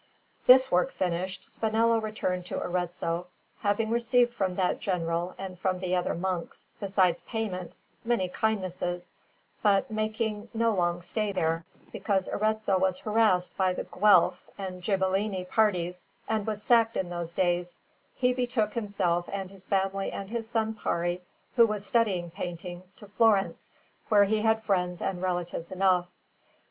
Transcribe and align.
This 0.47 0.71
work 0.71 0.91
finished, 0.91 1.43
Spinello 1.45 1.99
returned 2.01 2.47
to 2.47 2.59
Arezzo, 2.59 3.27
having 3.59 3.91
received 3.91 4.33
from 4.33 4.55
that 4.55 4.79
General 4.79 5.35
and 5.37 5.59
from 5.59 5.77
the 5.79 5.95
other 5.95 6.15
monks, 6.15 6.65
besides 6.79 7.21
payment, 7.27 7.73
many 8.03 8.27
kindnesses; 8.27 9.11
but 9.61 9.91
making 9.91 10.49
no 10.55 10.73
long 10.73 11.03
stay 11.03 11.31
there, 11.31 11.65
because 11.91 12.27
Arezzo 12.29 12.79
was 12.79 12.97
harassed 12.97 13.55
by 13.55 13.73
the 13.73 13.83
Guelph 13.83 14.49
and 14.57 14.81
Ghibelline 14.83 15.45
parties, 15.45 16.03
and 16.27 16.47
was 16.47 16.63
sacked 16.63 16.97
in 16.97 17.09
those 17.11 17.31
days, 17.31 17.77
he 18.15 18.33
betook 18.33 18.73
himself 18.73 19.27
with 19.31 19.51
his 19.51 19.65
family 19.65 20.11
and 20.11 20.31
his 20.31 20.49
son 20.49 20.73
Parri, 20.73 21.21
who 21.57 21.67
was 21.67 21.85
studying 21.85 22.31
painting, 22.31 22.81
to 22.95 23.07
Florence, 23.07 23.69
where 24.09 24.23
he 24.23 24.41
had 24.41 24.63
friends 24.63 24.99
and 24.99 25.21
relatives 25.21 25.71
enough. 25.71 26.07